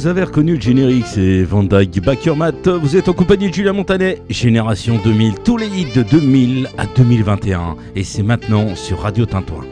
Vous 0.00 0.06
avez 0.06 0.24
reconnu 0.24 0.54
le 0.54 0.60
générique, 0.62 1.04
c'est 1.06 1.42
Van 1.42 1.62
Dyke 1.62 2.02
Backermat. 2.02 2.66
Vous 2.80 2.96
êtes 2.96 3.10
en 3.10 3.12
compagnie 3.12 3.50
de 3.50 3.54
Julien 3.54 3.74
Montanet, 3.74 4.22
Génération 4.30 4.98
2000, 5.04 5.40
tous 5.44 5.58
les 5.58 5.66
hits 5.66 5.92
de 5.94 6.02
2000 6.02 6.70
à 6.78 6.86
2021. 6.86 7.76
Et 7.94 8.02
c'est 8.02 8.22
maintenant 8.22 8.74
sur 8.76 9.00
Radio 9.00 9.26
Tintouin. 9.26 9.69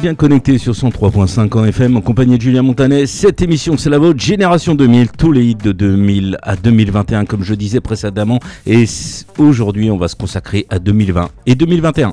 Bien 0.00 0.14
connecté 0.14 0.58
sur 0.58 0.74
103.5 0.74 1.58
en 1.58 1.64
FM 1.64 1.96
en 1.96 2.00
compagnie 2.00 2.36
de 2.36 2.42
Julien 2.42 2.62
Montanet. 2.62 3.06
Cette 3.06 3.42
émission, 3.42 3.76
c'est 3.76 3.90
la 3.90 3.98
vôtre, 3.98 4.20
Génération 4.20 4.74
2000, 4.74 5.08
tous 5.10 5.32
les 5.32 5.44
hits 5.44 5.54
de 5.56 5.72
2000 5.72 6.38
à 6.42 6.56
2021, 6.56 7.24
comme 7.24 7.42
je 7.42 7.54
disais 7.54 7.80
précédemment. 7.80 8.38
Et 8.66 8.84
aujourd'hui, 9.38 9.90
on 9.90 9.96
va 9.96 10.08
se 10.08 10.16
consacrer 10.16 10.66
à 10.70 10.78
2020 10.78 11.30
et 11.46 11.54
2021. 11.54 12.12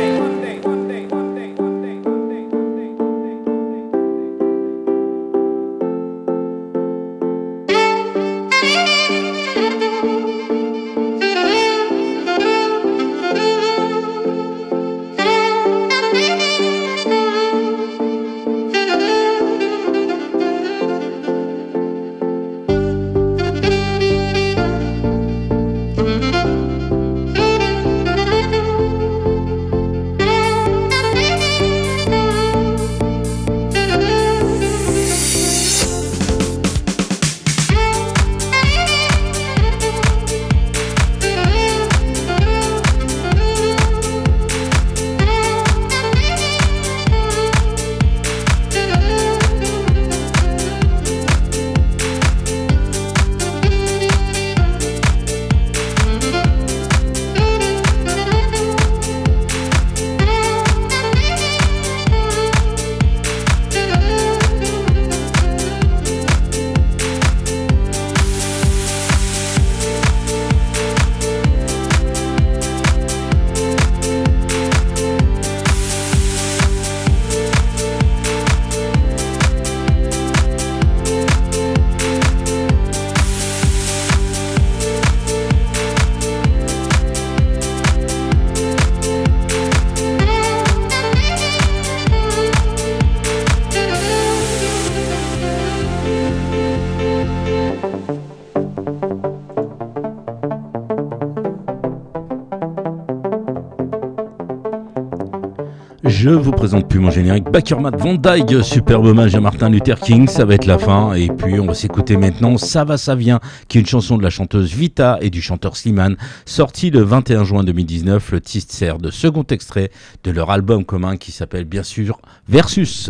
présente 106.61 106.87
plus 106.87 106.99
mon 106.99 107.09
générique. 107.09 107.45
Backermat 107.45 107.89
Van 107.97 108.13
Dyke, 108.13 108.63
superbe 108.63 109.07
hommage 109.07 109.33
à 109.33 109.41
Martin 109.41 109.67
Luther 109.67 109.99
King, 109.99 110.27
ça 110.27 110.45
va 110.45 110.53
être 110.53 110.67
la 110.67 110.77
fin. 110.77 111.15
Et 111.15 111.27
puis 111.27 111.59
on 111.59 111.65
va 111.65 111.73
s'écouter 111.73 112.17
maintenant 112.17 112.55
Ça 112.57 112.83
va, 112.83 112.99
ça 112.99 113.15
vient, 113.15 113.39
qui 113.67 113.79
est 113.79 113.81
une 113.81 113.87
chanson 113.87 114.15
de 114.15 114.21
la 114.21 114.29
chanteuse 114.29 114.71
Vita 114.71 115.17
et 115.21 115.31
du 115.31 115.41
chanteur 115.41 115.75
Slimane, 115.75 116.17
sortie 116.45 116.91
le 116.91 117.01
21 117.01 117.45
juin 117.45 117.63
2019. 117.63 118.31
Le 118.33 118.41
titre 118.41 118.71
sert 118.71 118.99
de 118.99 119.09
second 119.09 119.43
extrait 119.49 119.89
de 120.23 120.29
leur 120.29 120.51
album 120.51 120.85
commun 120.85 121.17
qui 121.17 121.31
s'appelle 121.31 121.65
bien 121.65 121.81
sûr 121.81 122.19
Versus. 122.47 123.09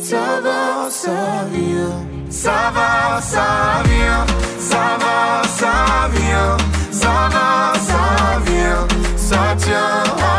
Ça 0.00 0.40
va, 0.42 0.90
ça 0.90 1.10
vient. 1.52 2.06
Ça 2.30 2.72
va, 2.74 3.20
ça 3.20 3.82
vient. 3.84 4.26
Ça 4.58 4.96
va, 4.98 5.42
ça 5.48 6.08
vient. 6.12 6.56
Ça 6.90 7.28
va, 7.32 7.78
ça 7.78 8.40
vient. 8.46 8.88
Ça 9.16 9.54
tient 9.58 10.29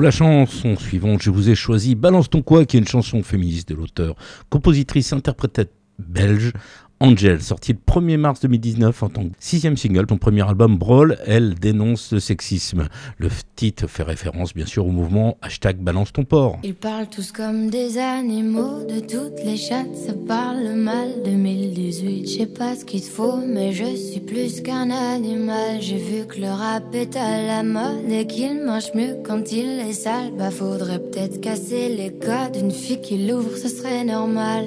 Pour 0.00 0.06
la 0.06 0.12
chanson 0.12 0.76
suivante, 0.76 1.20
je 1.20 1.28
vous 1.28 1.50
ai 1.50 1.54
choisi 1.54 1.94
Balance 1.94 2.30
ton 2.30 2.40
quoi, 2.40 2.64
qui 2.64 2.78
est 2.78 2.80
une 2.80 2.88
chanson 2.88 3.22
féministe 3.22 3.68
de 3.68 3.74
l'auteur, 3.74 4.14
compositrice, 4.48 5.12
interprète 5.12 5.70
belge. 5.98 6.54
Angel, 7.02 7.40
sorti 7.40 7.72
le 7.72 7.78
1er 7.78 8.18
mars 8.18 8.40
2019 8.40 9.02
en 9.02 9.08
tant 9.08 9.22
que 9.22 9.32
sixième 9.38 9.78
single, 9.78 10.04
ton 10.04 10.18
premier 10.18 10.46
album 10.46 10.76
Brawl, 10.76 11.16
elle 11.24 11.54
dénonce 11.54 12.12
le 12.12 12.20
sexisme. 12.20 12.88
Le 13.16 13.30
titre 13.56 13.86
fait 13.86 14.02
référence 14.02 14.52
bien 14.52 14.66
sûr 14.66 14.86
au 14.86 14.90
mouvement 14.90 15.38
hashtag 15.40 15.78
balance 15.78 16.12
ton 16.12 16.24
porc. 16.24 16.58
Ils 16.62 16.74
parlent 16.74 17.08
tous 17.08 17.32
comme 17.32 17.70
des 17.70 17.96
animaux, 17.96 18.84
de 18.84 19.00
toutes 19.00 19.42
les 19.42 19.56
chattes, 19.56 19.96
ça 19.96 20.12
parle 20.28 20.74
mal. 20.74 21.08
2018, 21.24 22.28
je 22.28 22.38
sais 22.38 22.46
pas 22.46 22.76
ce 22.76 22.84
qu'il 22.84 23.00
te 23.00 23.08
faut, 23.08 23.38
mais 23.46 23.72
je 23.72 23.96
suis 23.96 24.20
plus 24.20 24.60
qu'un 24.60 24.90
animal. 24.90 25.80
J'ai 25.80 25.96
vu 25.96 26.26
que 26.26 26.38
le 26.38 26.50
rap 26.50 26.94
est 26.94 27.16
à 27.16 27.42
la 27.46 27.62
mode 27.62 28.10
et 28.10 28.26
qu'il 28.26 28.62
mange 28.62 28.92
mieux 28.94 29.16
quand 29.24 29.50
il 29.52 29.80
est 29.88 29.94
sale. 29.94 30.32
Bah 30.36 30.50
faudrait 30.50 30.98
peut-être 30.98 31.40
casser 31.40 31.88
les 31.88 32.12
codes, 32.12 32.56
une 32.60 32.72
fille 32.72 33.00
qui 33.00 33.26
l'ouvre, 33.26 33.56
ce 33.56 33.68
serait 33.68 34.04
normal. 34.04 34.66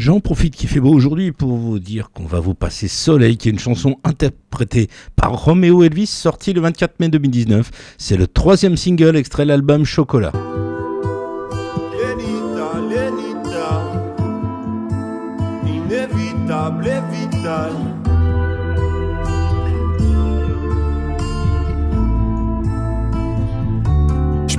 J'en 0.00 0.18
profite 0.18 0.56
qu'il 0.56 0.70
fait 0.70 0.80
beau 0.80 0.94
aujourd'hui 0.94 1.30
pour 1.30 1.58
vous 1.58 1.78
dire 1.78 2.10
qu'on 2.10 2.24
va 2.24 2.40
vous 2.40 2.54
passer 2.54 2.88
Soleil, 2.88 3.36
qui 3.36 3.48
est 3.48 3.52
une 3.52 3.58
chanson 3.58 3.98
interprétée 4.02 4.88
par 5.14 5.32
Romeo 5.44 5.82
Elvis, 5.82 6.06
sortie 6.06 6.54
le 6.54 6.62
24 6.62 7.00
mai 7.00 7.10
2019. 7.10 7.70
C'est 7.98 8.16
le 8.16 8.26
troisième 8.26 8.78
single 8.78 9.14
extrait 9.14 9.42
de 9.42 9.48
l'album 9.48 9.84
Chocolat. 9.84 10.32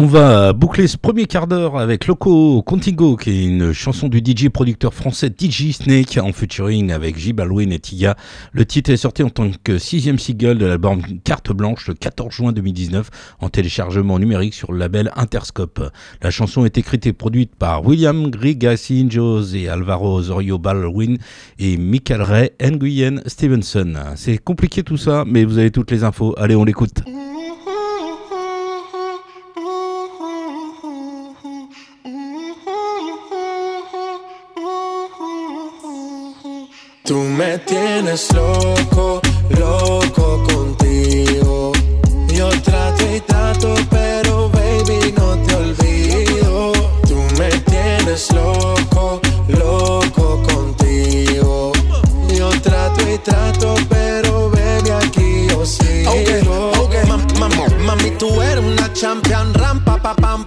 On 0.00 0.06
va 0.06 0.52
boucler 0.52 0.86
ce 0.86 0.96
premier 0.96 1.26
quart 1.26 1.48
d'heure 1.48 1.76
avec 1.76 2.06
Loco 2.06 2.62
Contigo, 2.62 3.16
qui 3.16 3.30
est 3.30 3.44
une 3.46 3.72
chanson 3.72 4.06
du 4.06 4.18
DJ 4.18 4.48
producteur 4.48 4.94
français 4.94 5.28
DJ 5.28 5.72
Snake 5.72 6.20
en 6.22 6.32
featuring 6.32 6.92
avec 6.92 7.18
J 7.18 7.32
Balwin 7.32 7.72
et 7.72 7.80
Tiga. 7.80 8.16
Le 8.52 8.64
titre 8.64 8.90
est 8.92 8.96
sorti 8.96 9.24
en 9.24 9.28
tant 9.28 9.50
que 9.64 9.76
sixième 9.76 10.20
single 10.20 10.56
de 10.58 10.66
l'album 10.66 11.02
Carte 11.24 11.50
Blanche 11.50 11.88
le 11.88 11.94
14 11.94 12.32
juin 12.32 12.52
2019 12.52 13.10
en 13.40 13.48
téléchargement 13.48 14.20
numérique 14.20 14.54
sur 14.54 14.70
le 14.70 14.78
label 14.78 15.10
Interscope. 15.16 15.90
La 16.22 16.30
chanson 16.30 16.64
est 16.64 16.78
écrite 16.78 17.04
et 17.08 17.12
produite 17.12 17.56
par 17.56 17.84
William 17.84 18.30
Grigasinjos 18.30 19.52
et 19.56 19.66
Alvaro 19.66 20.18
Osorio 20.18 20.58
Balwin 20.58 21.18
et 21.58 21.76
Michael 21.76 22.22
Ray 22.22 22.50
Nguyen 22.62 23.20
Stevenson. 23.26 23.94
C'est 24.14 24.38
compliqué 24.38 24.84
tout 24.84 24.96
ça, 24.96 25.24
mais 25.26 25.44
vous 25.44 25.58
avez 25.58 25.72
toutes 25.72 25.90
les 25.90 26.04
infos. 26.04 26.36
Allez, 26.38 26.54
on 26.54 26.62
l'écoute. 26.62 27.02
Tú 37.08 37.20
me 37.20 37.58
tienes 37.60 38.30
loco, 38.34 39.22
loco 39.58 40.44
contigo. 40.44 41.72
Yo 42.34 42.50
trato 42.60 43.02
y 43.16 43.18
trato, 43.20 43.74
pero 43.88 44.50
baby 44.50 45.14
no 45.16 45.38
te 45.38 45.54
olvido. 45.54 46.72
Tú 47.08 47.16
me 47.38 47.48
tienes 47.62 48.30
loco, 48.30 49.22
loco 49.48 50.42
contigo. 50.52 51.72
Yo 52.28 52.50
trato 52.60 53.00
y 53.10 53.16
trato, 53.16 53.74
pero 53.88 54.50
baby 54.50 54.90
aquí 54.90 55.46
yo 55.48 55.64
sigo. 55.64 56.10
Okay, 56.10 56.46
okay. 56.78 57.84
mami, 57.86 58.10
tú 58.18 58.42
eres 58.42 58.62
una 58.62 58.92
champion, 58.92 59.54
rampa, 59.54 59.96
pa, 59.96 60.14
pam, 60.14 60.44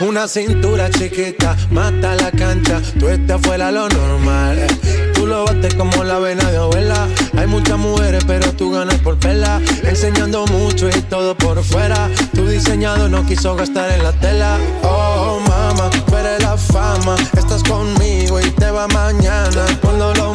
Una 0.00 0.28
cintura 0.28 0.90
chiquita, 0.90 1.56
mata 1.70 2.14
la 2.16 2.30
cancha, 2.30 2.80
tú 2.98 3.08
estás 3.08 3.40
fuera 3.42 3.70
lo 3.70 3.88
normal. 3.88 4.66
Tú 5.14 5.26
lo 5.26 5.44
bates 5.44 5.74
como 5.74 6.04
la 6.04 6.18
vena 6.18 6.50
de 6.50 6.58
abuela. 6.58 7.08
Hay 7.38 7.46
muchas 7.46 7.78
mujeres, 7.78 8.24
pero 8.26 8.52
tú 8.52 8.72
ganas 8.72 8.96
por 8.96 9.18
verla. 9.18 9.60
Enseñando 9.84 10.44
mucho 10.46 10.88
y 10.88 11.00
todo 11.02 11.34
por 11.34 11.62
fuera. 11.62 12.10
Tu 12.34 12.46
diseñado 12.46 13.08
no 13.08 13.24
quiso 13.24 13.56
gastar 13.56 13.90
en 13.92 14.02
la 14.02 14.12
tela. 14.12 14.58
Oh, 14.82 15.40
mama, 15.48 15.90
eres 16.18 16.42
la 16.42 16.56
fama. 16.56 17.16
Estás 17.36 17.62
conmigo 17.62 18.40
y 18.40 18.50
te 18.50 18.70
va 18.70 18.86
mañana. 18.88 19.64
Cuando 19.80 20.12
lo 20.14 20.34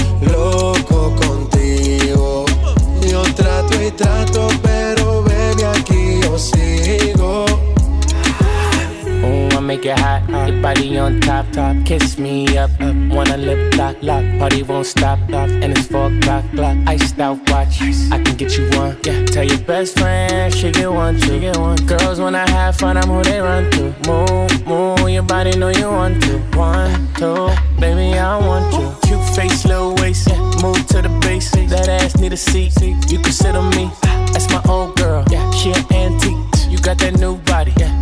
Body 10.61 10.97
on 10.97 11.19
top, 11.21 11.45
top. 11.51 11.75
Kiss 11.85 12.17
me 12.17 12.57
up, 12.57 12.71
up. 12.81 12.95
Wanna 13.09 13.37
lip 13.37 13.75
lock, 13.77 13.95
lock. 14.01 14.23
Party 14.39 14.63
won't 14.63 14.85
stop, 14.85 15.19
stop. 15.27 15.49
And 15.49 15.77
it's 15.77 15.87
four 15.87 16.11
o'clock, 16.11 16.43
clock. 16.51 16.77
Iced 16.87 17.19
out 17.19 17.37
watch. 17.49 17.81
I 18.11 18.21
can 18.23 18.35
get 18.35 18.57
you 18.57 18.69
one. 18.77 18.97
Yeah. 19.03 19.25
Tell 19.25 19.43
your 19.43 19.59
best 19.59 19.97
friend 19.99 20.53
she 20.53 20.71
get 20.71 20.91
one, 20.91 21.19
she 21.21 21.39
get 21.39 21.57
one. 21.57 21.77
Girls 21.87 22.19
when 22.19 22.35
I 22.35 22.49
have 22.49 22.75
fun, 22.75 22.97
I'm 22.97 23.09
who 23.09 23.23
they 23.23 23.39
run 23.39 23.69
to. 23.71 23.83
Move, 24.07 24.67
move. 24.67 25.09
Your 25.09 25.23
body 25.23 25.57
know 25.57 25.69
you 25.69 25.89
want 25.89 26.21
to. 26.23 26.37
One, 26.57 27.07
two, 27.15 27.49
baby 27.79 28.17
I 28.17 28.37
want 28.37 28.73
you. 28.73 28.93
Cute 29.07 29.35
face, 29.35 29.65
little 29.65 29.95
waist. 29.95 30.27
Yeah. 30.29 30.39
Move 30.61 30.85
to 30.87 31.01
the 31.01 31.09
base. 31.21 31.51
That 31.51 31.87
ass 31.87 32.17
need 32.17 32.33
a 32.33 32.37
seat. 32.37 32.73
You 32.81 33.19
can 33.19 33.31
sit 33.31 33.55
on 33.55 33.69
me. 33.75 33.91
That's 34.33 34.49
my 34.49 34.61
old 34.69 34.95
girl. 34.95 35.23
Yeah. 35.29 35.49
She 35.51 35.71
an 35.71 35.85
antique. 35.93 36.37
You 36.69 36.77
got 36.79 36.97
that 36.99 37.19
new 37.19 37.37
body, 37.37 37.73
yeah. 37.77 38.00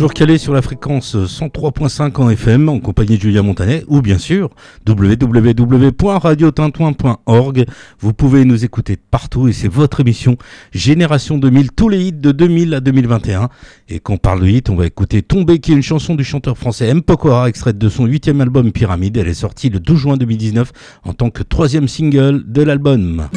toujours 0.00 0.14
calé 0.14 0.38
sur 0.38 0.54
la 0.54 0.62
fréquence 0.62 1.14
103.5 1.14 2.22
en 2.22 2.30
FM 2.30 2.70
en 2.70 2.80
compagnie 2.80 3.18
de 3.18 3.20
Julia 3.20 3.42
Montanet 3.42 3.84
ou 3.86 4.00
bien 4.00 4.16
sûr 4.16 4.48
www.radiotintouin.org. 4.88 7.66
Vous 7.98 8.14
pouvez 8.14 8.46
nous 8.46 8.64
écouter 8.64 8.96
partout 8.96 9.48
et 9.48 9.52
c'est 9.52 9.68
votre 9.68 10.00
émission 10.00 10.38
Génération 10.72 11.36
2000, 11.36 11.72
tous 11.72 11.90
les 11.90 12.02
hits 12.02 12.14
de 12.14 12.32
2000 12.32 12.72
à 12.72 12.80
2021. 12.80 13.50
Et 13.90 14.00
quand 14.00 14.14
on 14.14 14.16
parle 14.16 14.40
de 14.40 14.46
hits, 14.46 14.62
on 14.70 14.74
va 14.74 14.86
écouter 14.86 15.20
Tomber 15.20 15.58
qui 15.58 15.72
est 15.72 15.76
une 15.76 15.82
chanson 15.82 16.14
du 16.14 16.24
chanteur 16.24 16.56
français 16.56 16.88
M. 16.88 17.02
Pokora 17.02 17.50
extraite 17.50 17.76
de 17.76 17.90
son 17.90 18.06
huitième 18.06 18.40
album 18.40 18.72
Pyramide. 18.72 19.18
Elle 19.18 19.28
est 19.28 19.34
sortie 19.34 19.68
le 19.68 19.80
12 19.80 19.98
juin 19.98 20.16
2019 20.16 20.72
en 21.04 21.12
tant 21.12 21.28
que 21.28 21.42
troisième 21.42 21.88
single 21.88 22.50
de 22.50 22.62
l'album. 22.62 23.28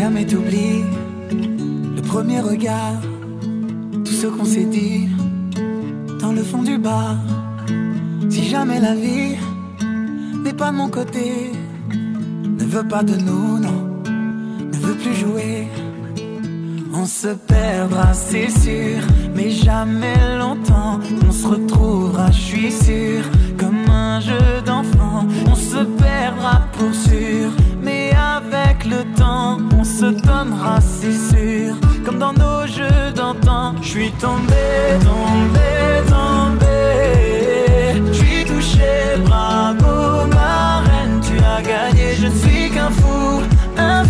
Jamais 0.00 0.24
t'oublies 0.24 0.82
le 1.94 2.00
premier 2.00 2.40
regard, 2.40 2.98
tout 4.02 4.16
ce 4.22 4.28
qu'on 4.28 4.46
s'est 4.46 4.64
dit 4.64 5.10
dans 6.22 6.32
le 6.32 6.42
fond 6.42 6.62
du 6.62 6.78
bar. 6.78 7.16
Si 8.30 8.44
jamais 8.48 8.80
la 8.80 8.94
vie 8.94 9.36
n'est 10.42 10.54
pas 10.54 10.70
de 10.70 10.76
mon 10.76 10.88
côté, 10.88 11.52
ne 12.60 12.64
veut 12.64 12.88
pas 12.88 13.02
de 13.02 13.14
nous, 13.26 13.58
non, 13.58 13.80
ne 14.72 14.78
veut 14.84 14.94
plus 14.94 15.14
jouer. 15.14 15.68
On 16.94 17.04
se 17.04 17.28
perdra, 17.28 18.14
c'est 18.14 18.48
sûr, 18.48 19.00
mais 19.34 19.50
jamais 19.50 20.18
longtemps. 20.38 20.98
On 21.28 21.32
se 21.32 21.46
retrouvera, 21.46 22.30
je 22.30 22.40
suis 22.40 22.72
sûr, 22.72 23.22
comme 23.58 23.84
un 23.90 24.18
jeu 24.20 24.62
d'enfant. 24.64 25.26
On 25.46 25.54
se 25.54 25.82
perdra 26.04 26.62
pour 26.72 26.94
sûr, 26.94 27.50
avec 28.40 28.84
le 28.84 29.04
temps, 29.16 29.58
on 29.78 29.84
se 29.84 30.06
donnera, 30.06 30.80
c'est 30.80 31.12
sûr, 31.12 31.74
comme 32.04 32.18
dans 32.18 32.32
nos 32.32 32.66
jeux 32.66 33.12
d'antan. 33.14 33.74
Je 33.82 33.88
suis 33.88 34.12
tombé, 34.12 34.98
tombé, 35.00 35.70
tombé. 36.08 36.70
Je 38.06 38.12
suis 38.12 38.44
touché, 38.44 39.16
bravo, 39.24 40.26
ma 40.28 40.80
reine, 40.80 41.20
tu 41.22 41.36
as 41.38 41.62
gagné. 41.62 42.14
Je 42.20 42.26
ne 42.26 42.34
suis 42.34 42.70
qu'un 42.70 42.90
fou, 42.90 43.42
un 43.76 44.04
fou 44.04 44.09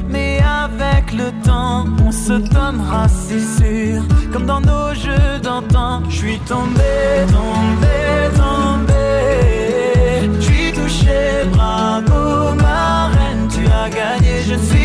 avec 0.51 1.11
le 1.13 1.31
temps, 1.43 1.85
on 2.05 2.11
se 2.11 2.33
donnera, 2.33 3.07
c'est 3.07 3.45
sûr, 3.57 4.03
comme 4.31 4.45
dans 4.45 4.61
nos 4.61 4.93
jeux 4.93 5.39
d'antan. 5.41 6.01
Je 6.09 6.17
suis 6.17 6.39
tombé, 6.39 6.93
tombé, 7.37 7.97
tombé. 8.41 9.05
Je 10.39 10.45
suis 10.49 10.71
touché, 10.73 11.19
bravo, 11.53 12.53
ma 12.55 13.07
reine, 13.15 13.47
tu 13.53 13.63
as 13.81 13.89
gagné. 13.89 14.33
Je 14.49 14.55
suis 14.69 14.80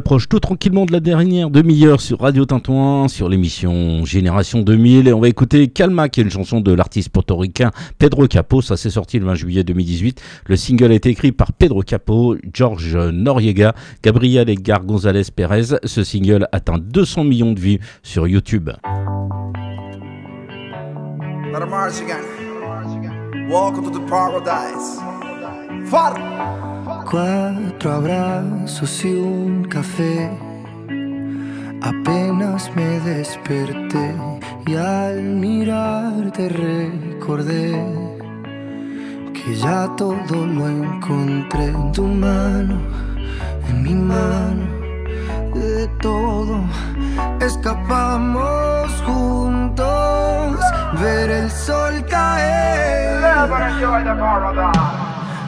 approche 0.00 0.30
tout 0.30 0.40
tranquillement 0.40 0.86
de 0.86 0.92
la 0.92 1.00
dernière 1.00 1.50
demi-heure 1.50 2.00
sur 2.00 2.20
Radio 2.20 2.46
Tintouin, 2.46 3.06
sur 3.06 3.28
l'émission 3.28 4.02
Génération 4.06 4.62
2000. 4.62 5.08
Et 5.08 5.12
on 5.12 5.20
va 5.20 5.28
écouter 5.28 5.68
Calma, 5.68 6.08
qui 6.08 6.20
est 6.20 6.22
une 6.22 6.30
chanson 6.30 6.62
de 6.62 6.72
l'artiste 6.72 7.10
portoricain 7.10 7.70
Pedro 7.98 8.26
Capo. 8.26 8.62
Ça 8.62 8.78
s'est 8.78 8.88
sorti 8.88 9.18
le 9.18 9.26
20 9.26 9.34
juillet 9.34 9.62
2018. 9.62 10.22
Le 10.46 10.56
single 10.56 10.92
a 10.92 10.94
été 10.94 11.10
écrit 11.10 11.32
par 11.32 11.52
Pedro 11.52 11.82
Capo, 11.82 12.34
George 12.50 12.96
Noriega, 12.96 13.74
Gabriel 14.02 14.48
Edgar 14.48 14.86
González 14.86 15.24
Pérez. 15.36 15.76
Ce 15.84 16.02
single 16.02 16.48
atteint 16.50 16.78
200 16.78 17.24
millions 17.24 17.52
de 17.52 17.60
vues 17.60 17.78
sur 18.02 18.26
YouTube. 18.26 18.70
Welcome 23.50 23.84
to 23.84 23.90
the 23.90 24.06
paradise. 24.08 24.98
Cuatro 27.10 27.92
abrazos 27.92 29.04
y 29.04 29.12
un 29.14 29.64
café. 29.64 30.30
Apenas 31.82 32.70
me 32.76 33.00
desperté 33.00 34.14
y 34.66 34.74
al 34.76 35.22
mirarte 35.22 36.48
recordé 36.48 37.82
que 39.32 39.56
ya 39.56 39.88
todo 39.96 40.46
lo 40.46 40.68
encontré 40.68 41.64
en 41.66 41.92
tu 41.92 42.04
mano, 42.04 42.78
en 43.68 43.82
mi 43.82 43.94
mano, 43.94 44.66
de 45.54 45.88
todo 46.00 46.60
escapamos 47.40 48.90
juntos, 49.04 50.58
ver 51.00 51.30
el 51.30 51.50
sol 51.50 52.04
caer. 52.08 53.20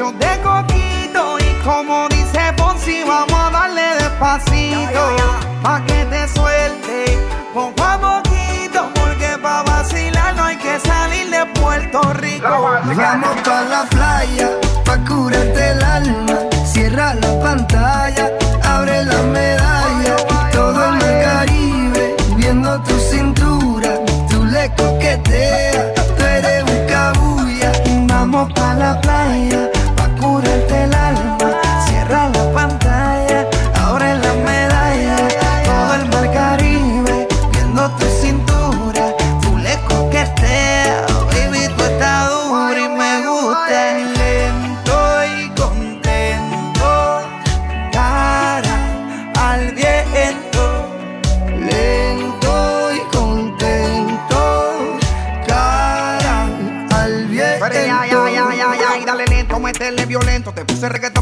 De 0.00 0.40
coquito 0.42 1.38
y 1.38 1.62
como 1.62 2.08
dice 2.08 2.54
Ponzi 2.56 3.04
vamos 3.06 3.34
a 3.34 3.50
darle 3.50 3.82
despacito. 3.98 5.16
Pa' 5.62 5.84
que 5.84 6.06
te 6.06 6.26
suelte 6.26 7.18
poco 7.52 7.84
a 7.84 7.98
poquito, 8.00 8.88
porque 8.94 9.36
pa' 9.42 9.62
vacilar 9.62 10.34
no 10.36 10.44
hay 10.44 10.56
que 10.56 10.80
salir 10.80 11.28
de 11.28 11.44
Puerto 11.60 12.00
Rico. 12.14 12.48
Vamos 12.48 13.40
pa' 13.44 13.60
la 13.60 13.84
playa, 13.90 14.48
pa' 14.86 14.96
curarte 15.04 15.70
el 15.72 15.82
alma. 15.84 16.38
Cierra 16.64 17.14
la 17.16 17.38
pantalla, 17.42 18.30
abre 18.64 19.04
la 19.04 19.22
medalla. 19.24 20.16
Todo 20.50 20.94
en 20.94 21.02
el 21.02 21.24
Caribe, 21.24 22.16
viendo 22.36 22.80
tu 22.84 22.98
cintura, 22.98 23.90
tú 24.30 24.46
le 24.46 24.74
coqueteas, 24.76 25.92
tú 26.16 26.24
eres 26.24 26.62
un 26.62 26.86
cabulla. 26.88 27.72
Vamos 28.08 28.50
pa' 28.54 28.74
la 28.74 28.98
playa 29.02 29.69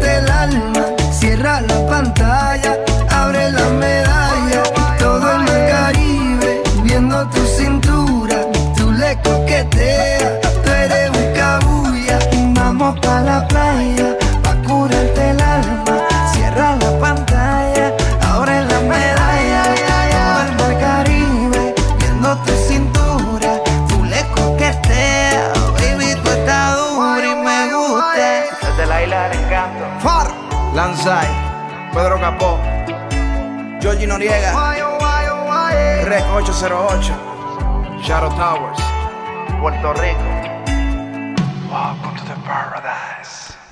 del 0.00 0.30
alma. 0.30 0.85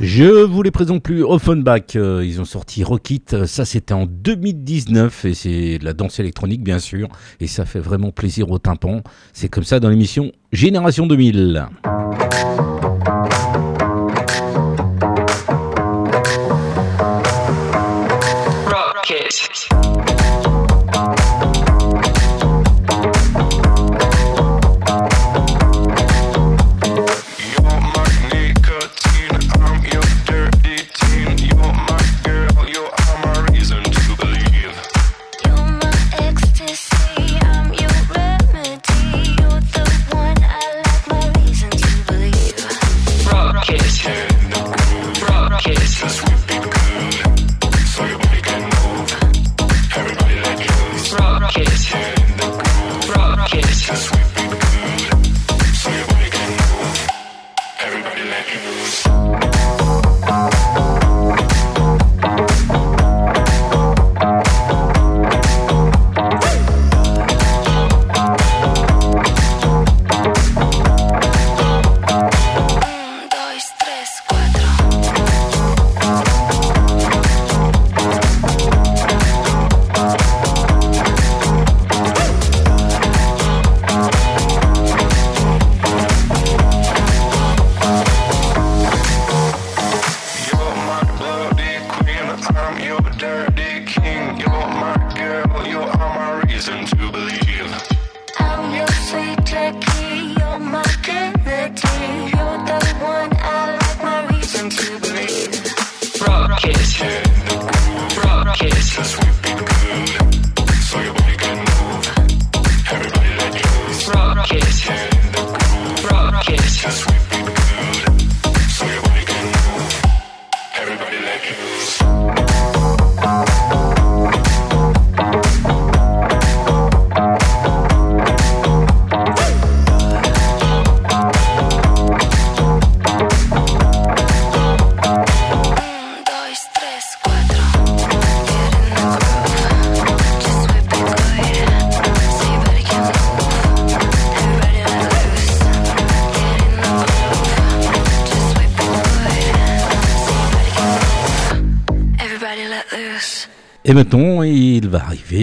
Je 0.00 0.42
vous 0.44 0.62
les 0.62 0.70
présente 0.70 1.02
plus, 1.02 1.22
Offenbach, 1.24 1.96
euh, 1.96 2.22
ils 2.26 2.42
ont 2.42 2.44
sorti 2.44 2.84
Rockit, 2.84 3.22
euh, 3.32 3.46
ça 3.46 3.64
c'était 3.64 3.94
en 3.94 4.04
2019 4.04 5.24
et 5.24 5.32
c'est 5.32 5.78
de 5.78 5.84
la 5.84 5.94
danse 5.94 6.20
électronique 6.20 6.62
bien 6.62 6.78
sûr 6.78 7.08
et 7.40 7.46
ça 7.46 7.64
fait 7.64 7.80
vraiment 7.80 8.10
plaisir 8.10 8.50
au 8.50 8.58
tympan. 8.58 9.00
c'est 9.32 9.48
comme 9.48 9.64
ça 9.64 9.80
dans 9.80 9.88
l'émission 9.88 10.30
Génération 10.52 11.06
2000. 11.06 11.68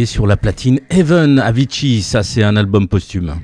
sur 0.06 0.28
la 0.28 0.38
platine 0.38 0.80
Heaven 0.90 1.40
Avicii, 1.40 2.02
ça 2.02 2.24
c'est 2.24 2.44
un 2.44 2.56
album 2.56 2.88
posthume. 2.88 3.36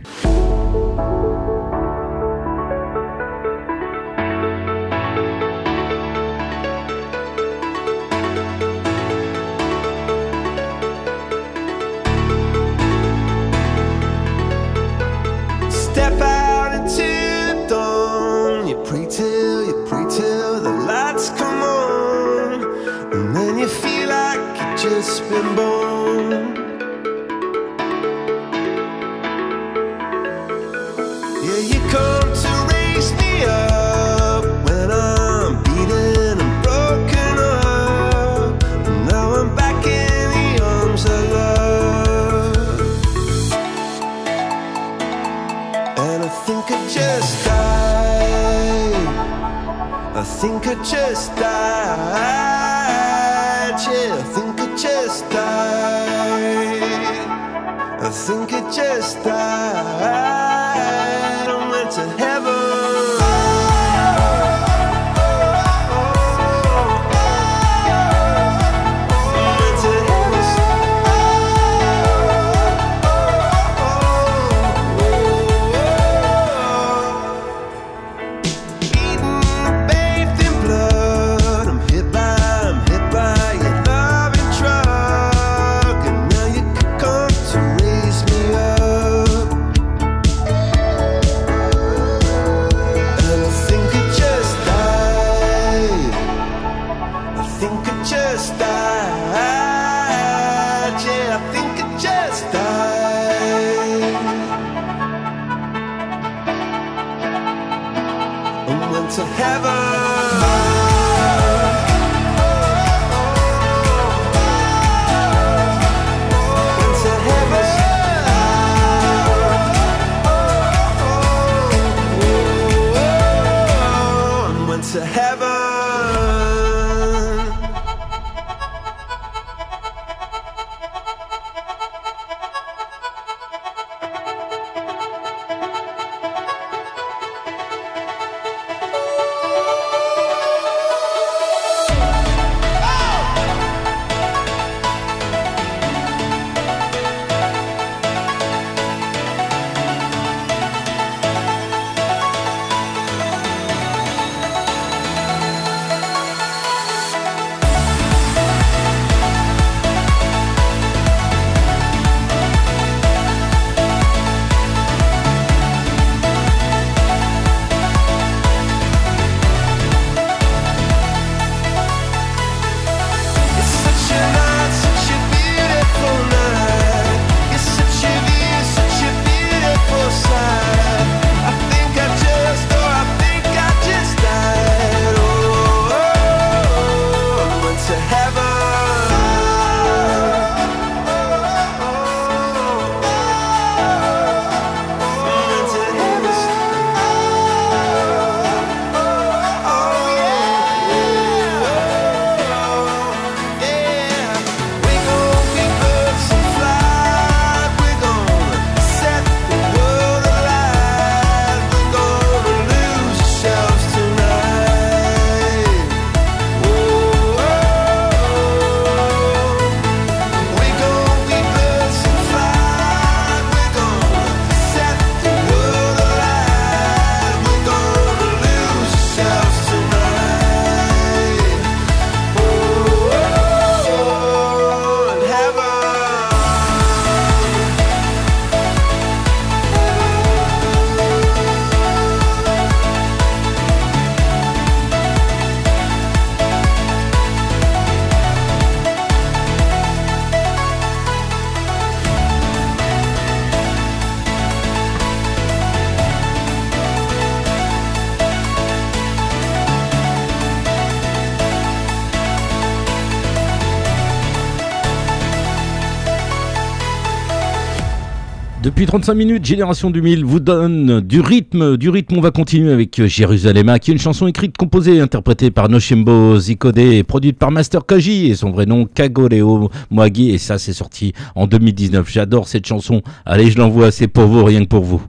35 268.87 269.15
minutes, 269.15 269.43
Génération 269.43 269.89
du 269.89 270.01
1000 270.01 270.23
vous 270.23 270.39
donne 270.39 271.01
du 271.01 271.19
rythme. 271.19 271.75
Du 271.75 271.89
rythme, 271.89 272.15
on 272.17 272.21
va 272.21 272.31
continuer 272.31 272.71
avec 272.71 272.97
euh, 272.99 273.05
Jérusalem, 273.05 273.77
qui 273.81 273.91
est 273.91 273.93
une 273.93 273.99
chanson 273.99 274.27
écrite, 274.27 274.55
composée, 274.55 275.01
interprétée 275.01 275.51
par 275.51 275.67
Noshimbo 275.67 276.39
Zikode 276.39 276.77
et 276.77 277.03
produite 277.03 277.37
par 277.37 277.51
Master 277.51 277.85
Kaji 277.85 278.27
et 278.27 278.35
son 278.35 278.51
vrai 278.51 278.65
nom 278.65 278.85
Kagoreo 278.85 279.69
Moagi. 279.91 280.29
Et 280.29 280.37
ça, 280.37 280.57
c'est 280.57 280.71
sorti 280.71 281.11
en 281.35 281.47
2019. 281.47 282.09
J'adore 282.09 282.47
cette 282.47 282.65
chanson. 282.65 283.01
Allez, 283.25 283.51
je 283.51 283.57
l'envoie, 283.57 283.91
c'est 283.91 284.07
pour 284.07 284.23
vous, 284.23 284.45
rien 284.45 284.63
que 284.63 284.69
pour 284.69 284.85
vous. 284.85 285.01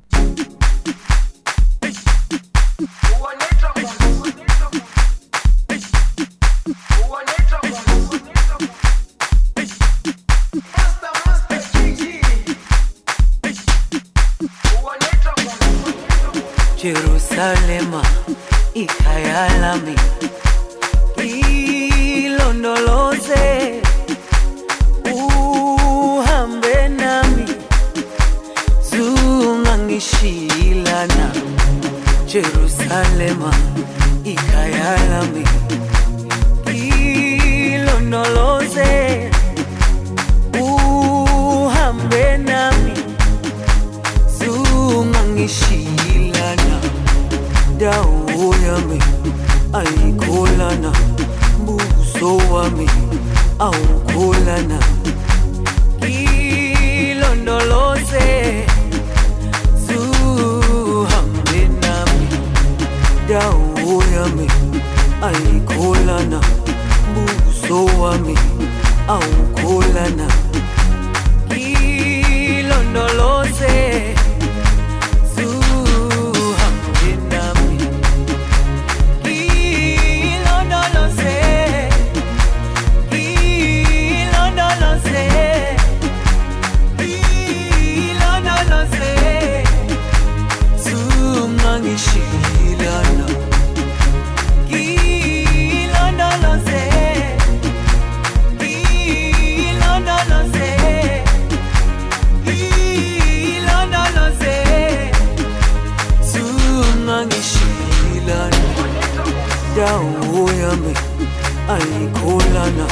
Ayikholana 112.09 112.87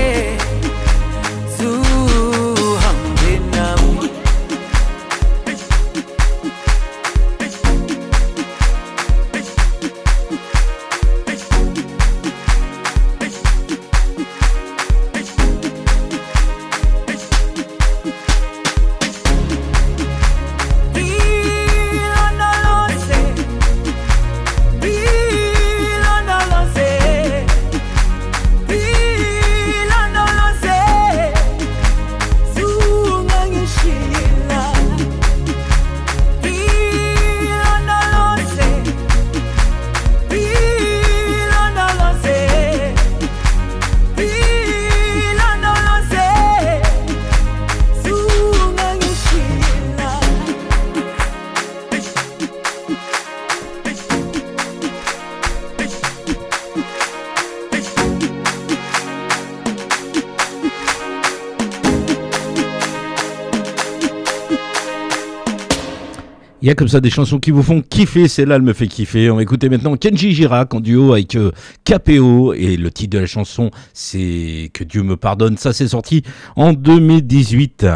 Il 66.65 66.69
y 66.69 66.71
a 66.71 66.75
comme 66.75 66.89
ça 66.89 67.03
des 67.03 67.11
chansons 67.11 67.41
qui 67.41 67.51
vous 67.51 67.63
font 67.63 67.83
kiffer, 67.83 68.27
celle-là 68.27 68.57
elle 68.57 68.63
me 68.63 68.73
fait 68.73 68.87
kiffer. 68.87 69.31
On 69.31 69.37
va 69.37 69.43
écouter 69.43 69.69
maintenant 69.69 69.99
Kenji 69.99 70.33
Girac 70.33 70.73
en 70.73 70.81
duo 70.81 71.13
avec 71.13 71.37
euh, 71.37 71.53
KPO 71.85 72.55
et 72.55 72.79
le 72.79 72.91
titre 72.91 73.19
de 73.19 73.19
la 73.19 73.27
chanson 73.27 73.71
c'est 73.93 74.71
Que 74.73 74.83
Dieu 74.83 75.03
me 75.03 75.19
pardonne. 75.19 75.59
Ça 75.59 75.75
c'est 75.75 75.89
sorti 75.89 76.23
en 76.57 76.73
2018. 76.73 77.87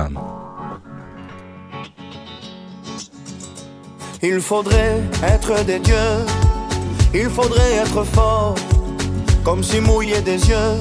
Il 4.22 4.38
faudrait 4.38 5.00
être 5.22 5.64
des 5.64 5.78
dieux, 5.78 5.94
il 7.14 7.30
faudrait 7.30 7.72
être 7.72 8.04
fort, 8.04 8.54
comme 9.44 9.62
si 9.62 9.80
mouiller 9.80 10.20
des 10.20 10.46
yeux, 10.46 10.76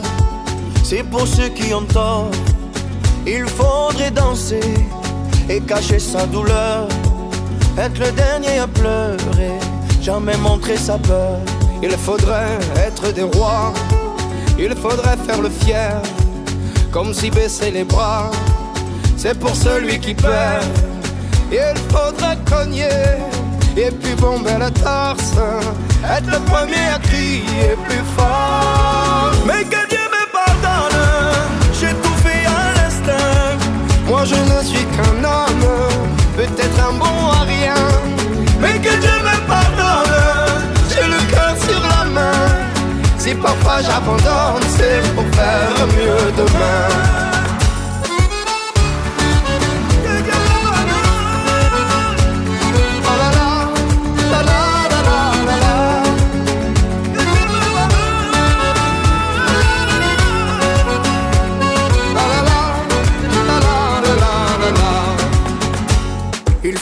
c'est 0.84 1.04
pour 1.04 1.26
ceux 1.26 1.48
qui 1.48 1.74
ont 1.74 1.86
tort. 1.86 2.32
Il 3.26 3.46
faudrait 3.46 4.12
danser 4.12 4.60
et 5.48 5.62
cacher 5.62 6.00
sa 6.00 6.26
douleur, 6.26 6.90
être 7.78 8.00
le 8.00 8.12
dernier 8.12 8.60
à 8.60 8.68
pleurer, 8.68 9.60
jamais 10.02 10.38
montrer 10.38 10.78
sa 10.78 10.98
peur. 10.98 11.40
Il 11.82 11.92
faudrait 11.92 12.58
être 12.76 13.14
des 13.14 13.24
rois, 13.24 13.74
il 14.58 14.76
faudrait 14.76 15.18
faire 15.28 15.42
le 15.42 15.50
fier, 15.50 16.02
comme 16.92 17.14
si 17.14 17.30
baisser 17.30 17.72
les 17.72 17.84
bras, 17.84 18.32
c'est 19.16 19.38
pour 19.38 19.56
celui 19.56 20.00
qui 20.00 20.14
perd. 20.14 20.66
Il 21.52 21.78
faudrait 21.90 22.38
cogner 22.50 22.90
et 23.78 23.92
puis 23.92 24.16
bomber 24.16 24.58
la 24.60 24.72
torse, 24.72 25.34
être 26.04 26.30
le 26.32 26.40
premier 26.40 26.88
à 26.96 27.00
crier 27.00 27.76
plus 27.88 28.04
fort. 28.18 29.32
Mais 29.46 29.64
que 29.64 29.88
Dieu 29.88 30.06
me 30.16 30.26
pardonne, 30.32 31.00
j'ai 31.80 31.94
tout 32.04 32.18
fait 32.26 32.46
à 32.46 32.74
l'instinct. 32.76 33.58
Moi 34.08 34.26
je 34.26 34.36
ne 34.36 34.64
suis 34.64 34.86
qu'un 34.86 35.24
homme, 35.24 35.47
peut-être 36.48 36.80
un 36.90 36.94
bon 36.94 37.32
à 37.32 37.44
rien. 37.44 37.76
Mais 38.60 38.80
que 38.80 38.94
Dieu 39.04 39.18
me 39.30 39.48
pardonne, 39.48 40.64
j'ai 40.90 41.08
le 41.08 41.20
cœur 41.32 41.56
sur 41.68 41.82
la 41.82 42.06
main. 42.06 42.48
Si 43.18 43.34
parfois 43.36 43.82
j'abandonne, 43.82 44.64
c'est 44.78 45.02
pour 45.16 45.26
faire 45.36 45.88
mieux 45.96 46.32
demain. 46.38 47.37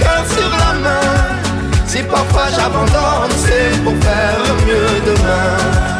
cœur 0.00 0.24
sur 0.26 0.50
la 0.50 0.72
main. 0.84 1.40
Si 1.86 2.02
parfois 2.04 2.46
j'abandonne 2.56 3.32
C'est 3.36 3.82
pour 3.82 3.96
faire 4.04 4.44
mieux 4.66 5.00
demain 5.06 5.99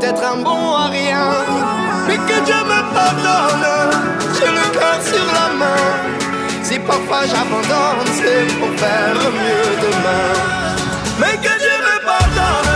peut-être 0.00 0.22
un 0.24 0.36
bon 0.42 0.74
à 0.74 0.86
rien. 0.86 1.28
Mais 2.06 2.16
que 2.16 2.44
Dieu 2.44 2.60
me 2.72 2.80
pardonne, 2.94 3.68
j'ai 4.34 4.50
le 4.60 4.66
cœur 4.78 4.98
sur 5.02 5.26
la 5.38 5.48
main. 5.60 5.86
Si 6.62 6.78
parfois 6.78 7.22
j'abandonne, 7.26 8.10
c'est 8.18 8.46
pour 8.58 8.72
faire 8.78 9.20
mieux 9.40 9.70
demain. 9.86 10.28
Mais 11.20 11.36
que 11.44 11.54
Dieu 11.62 11.76
me 11.88 11.96
pardonne, 12.04 12.72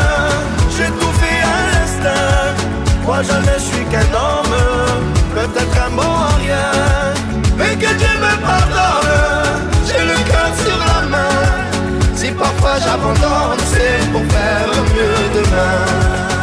j'ai 0.77 0.91
tout 1.01 1.15
fait 1.21 1.43
à. 1.43 1.65
Moi 3.07 3.23
jamais 3.23 3.59
je 3.59 3.75
suis 3.75 3.85
qu'un 3.87 4.11
homme, 4.25 4.57
peut-être 5.35 5.77
un 5.87 5.91
bon 5.91 6.03
à 6.03 6.35
rien. 6.43 6.71
Mais 7.57 7.75
que 7.77 7.93
Dieu 8.01 8.15
me 8.25 8.35
pardonne, 8.49 9.63
j'ai 9.87 10.05
le 10.13 10.19
cœur 10.31 10.51
sur 10.65 10.79
la 10.93 11.01
main. 11.09 11.41
Si 12.15 12.31
parfois 12.33 12.77
j'abandonne, 12.85 13.63
c'est 13.73 14.11
pour 14.13 14.25
faire 14.33 14.69
mieux 14.95 15.41
demain. 15.41 16.34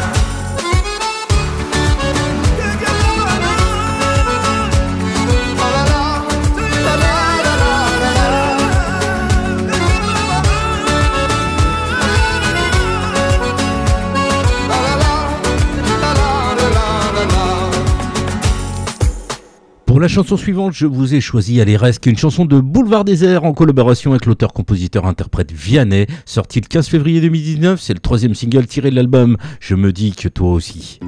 La 20.02 20.08
chanson 20.08 20.36
suivante, 20.36 20.74
je 20.74 20.88
vous 20.88 21.14
ai 21.14 21.22
choisi 21.22 21.60
est 21.60 22.06
une 22.08 22.18
chanson 22.18 22.46
de 22.46 22.60
Boulevard 22.60 23.06
Désert 23.06 23.44
en 23.44 23.54
collaboration 23.54 24.12
avec 24.12 24.26
l'auteur-compositeur-interprète 24.26 25.52
Vianney, 25.52 26.08
sorti 26.26 26.60
le 26.60 26.66
15 26.66 26.88
février 26.88 27.22
2019. 27.22 27.80
C'est 27.80 27.94
le 27.94 28.00
troisième 28.00 28.34
single 28.34 28.66
tiré 28.66 28.90
de 28.90 28.96
l'album 28.96 29.38
Je 29.60 29.76
me 29.76 29.94
dis 29.94 30.14
que 30.14 30.28
toi 30.28 30.54
aussi. 30.54 31.00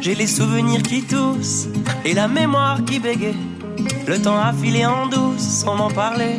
J'ai 0.00 0.14
les 0.14 0.26
souvenirs 0.26 0.82
qui 0.82 1.02
toussent 1.02 1.68
et 2.06 2.14
la 2.14 2.26
mémoire 2.26 2.82
qui 2.86 3.00
bégaye. 3.00 3.36
Le 4.08 4.18
temps 4.18 4.38
a 4.38 4.54
filé 4.54 4.86
en 4.86 5.08
douce 5.08 5.42
sans 5.42 5.76
m'en 5.76 5.90
parler. 5.90 6.38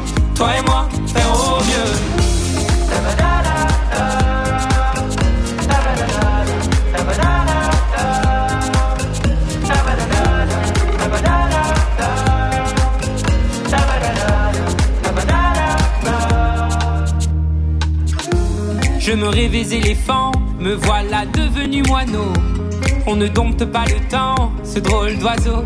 Toi 0.41 0.49
et 0.57 0.61
moi, 0.63 0.89
faire 1.05 1.31
au 1.31 1.59
mieux. 1.59 1.93
Je 18.99 19.11
me 19.13 19.27
rêvais 19.27 19.59
éléphant, 19.59 20.31
me 20.59 20.73
voilà 20.73 21.27
devenu 21.27 21.83
moineau. 21.83 22.33
On 23.05 23.15
ne 23.15 23.27
dompte 23.27 23.65
pas 23.65 23.85
le 23.85 23.99
temps, 24.09 24.51
ce 24.63 24.79
drôle 24.79 25.19
d'oiseau. 25.19 25.65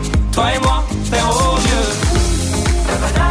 Toi 0.31 0.45
et 0.55 0.59
moi, 0.59 0.83
faire 1.03 1.29
au 1.29 1.55
mieux. 1.57 3.30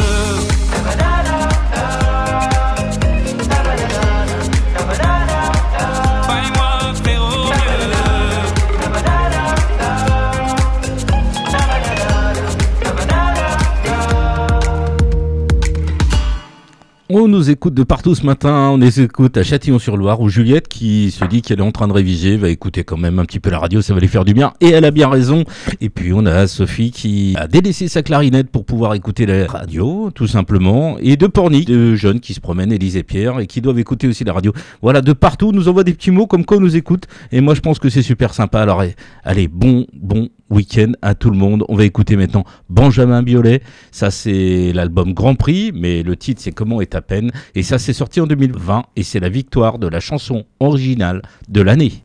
On 17.13 17.27
nous 17.27 17.49
écoute 17.49 17.73
de 17.73 17.83
partout 17.83 18.15
ce 18.15 18.25
matin. 18.25 18.69
On 18.69 18.77
les 18.77 19.01
écoute 19.01 19.35
à 19.35 19.43
Châtillon-sur-Loire 19.43 20.21
où 20.21 20.29
Juliette, 20.29 20.69
qui 20.69 21.11
se 21.11 21.25
dit 21.25 21.41
qu'elle 21.41 21.59
est 21.59 21.61
en 21.61 21.73
train 21.73 21.89
de 21.89 21.91
réviser, 21.91 22.37
va 22.37 22.47
écouter 22.47 22.85
quand 22.85 22.95
même 22.95 23.19
un 23.19 23.25
petit 23.25 23.41
peu 23.41 23.49
la 23.49 23.59
radio. 23.59 23.81
Ça 23.81 23.93
va 23.93 23.99
lui 23.99 24.07
faire 24.07 24.23
du 24.23 24.33
bien. 24.33 24.53
Et 24.61 24.69
elle 24.69 24.85
a 24.85 24.91
bien 24.91 25.09
raison. 25.09 25.43
Et 25.81 25.89
puis 25.89 26.13
on 26.13 26.25
a 26.25 26.47
Sophie 26.47 26.91
qui 26.91 27.35
a 27.37 27.49
délaissé 27.49 27.89
sa 27.89 28.01
clarinette 28.01 28.49
pour 28.49 28.63
pouvoir 28.63 28.93
écouter 28.93 29.25
la 29.25 29.45
radio, 29.45 30.09
tout 30.15 30.27
simplement. 30.27 30.97
Et 30.99 31.17
de 31.17 31.27
Pornic, 31.27 31.67
de 31.67 31.95
jeunes 31.95 32.21
qui 32.21 32.33
se 32.33 32.39
promènent, 32.39 32.71
Élise 32.71 32.95
et 32.95 33.03
Pierre, 33.03 33.41
et 33.41 33.45
qui 33.45 33.59
doivent 33.59 33.79
écouter 33.79 34.07
aussi 34.07 34.23
la 34.23 34.31
radio. 34.31 34.53
Voilà, 34.81 35.01
de 35.01 35.11
partout, 35.11 35.49
on 35.49 35.51
nous 35.51 35.67
envoie 35.67 35.83
des 35.83 35.93
petits 35.93 36.11
mots 36.11 36.27
comme 36.27 36.45
quoi 36.45 36.57
on 36.57 36.61
nous 36.61 36.77
écoute. 36.77 37.07
Et 37.33 37.41
moi, 37.41 37.55
je 37.55 37.59
pense 37.59 37.77
que 37.77 37.89
c'est 37.89 38.03
super 38.03 38.33
sympa. 38.33 38.61
Alors, 38.61 38.85
allez, 39.25 39.49
bon, 39.49 39.85
bon 39.91 40.29
week-end 40.51 40.91
à 41.01 41.15
tout 41.15 41.31
le 41.31 41.37
monde. 41.37 41.63
On 41.69 41.75
va 41.75 41.85
écouter 41.85 42.15
maintenant 42.15 42.43
Benjamin 42.69 43.23
Biolay. 43.23 43.61
Ça, 43.91 44.11
c'est 44.11 44.71
l'album 44.73 45.13
Grand 45.13 45.35
Prix, 45.35 45.71
mais 45.73 46.03
le 46.03 46.15
titre, 46.15 46.41
c'est 46.41 46.51
Comment 46.51 46.81
est 46.81 46.95
à 46.95 47.01
peine. 47.01 47.31
Et 47.55 47.63
ça, 47.63 47.79
c'est 47.79 47.93
sorti 47.93 48.21
en 48.21 48.27
2020 48.27 48.83
et 48.95 49.03
c'est 49.03 49.19
la 49.19 49.29
victoire 49.29 49.79
de 49.79 49.87
la 49.87 49.99
chanson 49.99 50.45
originale 50.59 51.21
de 51.49 51.61
l'année. 51.61 52.03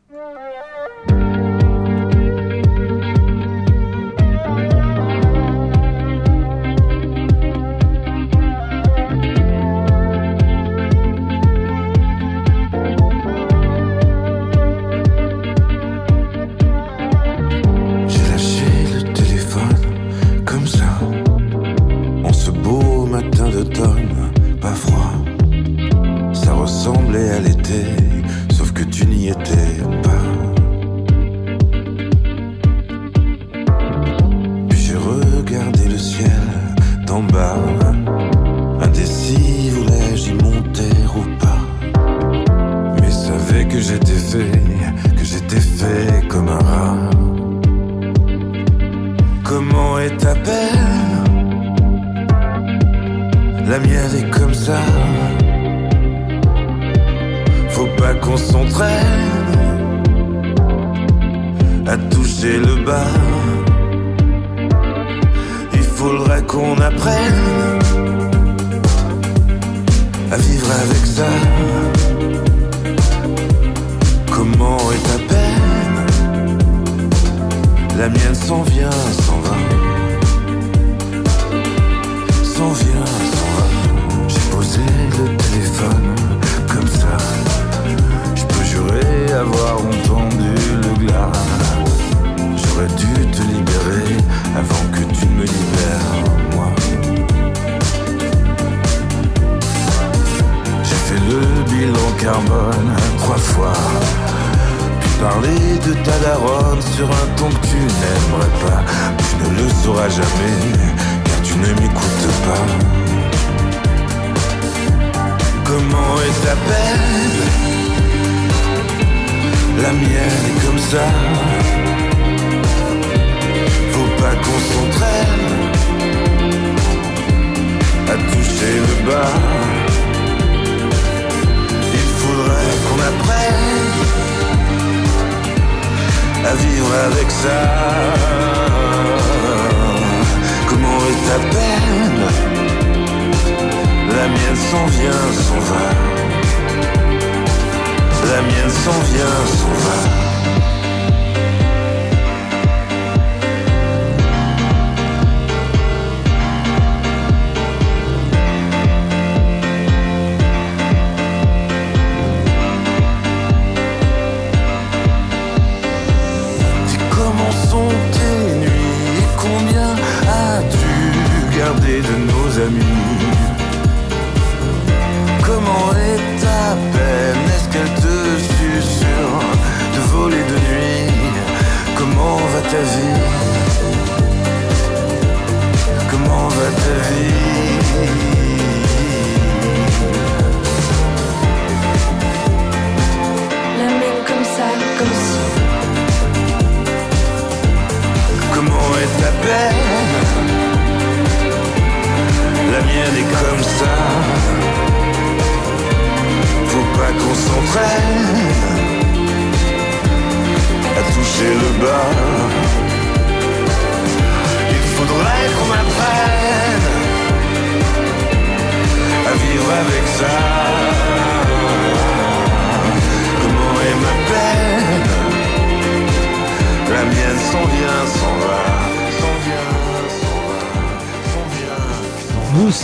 S'en 82.57 82.71
vient, 82.71 83.16